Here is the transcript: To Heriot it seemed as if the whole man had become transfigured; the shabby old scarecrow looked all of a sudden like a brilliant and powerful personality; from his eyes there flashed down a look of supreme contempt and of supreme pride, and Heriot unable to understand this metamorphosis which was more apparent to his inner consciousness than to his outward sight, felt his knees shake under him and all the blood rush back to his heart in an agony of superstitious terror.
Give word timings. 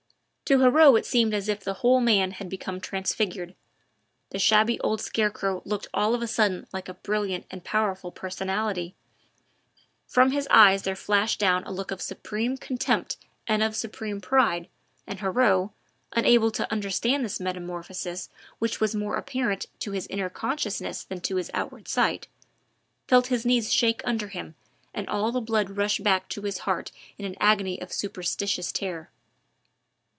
To 0.45 0.59
Heriot 0.59 0.97
it 0.97 1.05
seemed 1.05 1.33
as 1.33 1.47
if 1.47 1.61
the 1.61 1.75
whole 1.75 2.01
man 2.01 2.31
had 2.31 2.49
become 2.49 2.81
transfigured; 2.81 3.55
the 4.31 4.37
shabby 4.37 4.81
old 4.81 4.99
scarecrow 4.99 5.61
looked 5.63 5.87
all 5.93 6.13
of 6.13 6.21
a 6.21 6.27
sudden 6.27 6.67
like 6.73 6.89
a 6.89 6.93
brilliant 6.93 7.45
and 7.49 7.63
powerful 7.63 8.11
personality; 8.11 8.93
from 10.09 10.31
his 10.31 10.49
eyes 10.51 10.81
there 10.81 10.93
flashed 10.97 11.39
down 11.39 11.63
a 11.63 11.71
look 11.71 11.89
of 11.89 12.01
supreme 12.01 12.57
contempt 12.57 13.15
and 13.47 13.63
of 13.63 13.77
supreme 13.77 14.19
pride, 14.19 14.67
and 15.07 15.21
Heriot 15.21 15.69
unable 16.11 16.51
to 16.51 16.69
understand 16.69 17.23
this 17.23 17.39
metamorphosis 17.39 18.27
which 18.59 18.81
was 18.81 18.93
more 18.93 19.15
apparent 19.15 19.67
to 19.79 19.93
his 19.93 20.05
inner 20.07 20.29
consciousness 20.29 21.05
than 21.05 21.21
to 21.21 21.37
his 21.37 21.49
outward 21.53 21.87
sight, 21.87 22.27
felt 23.07 23.27
his 23.27 23.45
knees 23.45 23.71
shake 23.71 24.01
under 24.03 24.27
him 24.27 24.55
and 24.93 25.07
all 25.07 25.31
the 25.31 25.39
blood 25.39 25.77
rush 25.77 25.99
back 25.99 26.27
to 26.27 26.41
his 26.41 26.57
heart 26.67 26.91
in 27.17 27.23
an 27.23 27.37
agony 27.39 27.79
of 27.81 27.93
superstitious 27.93 28.73
terror. 28.73 29.11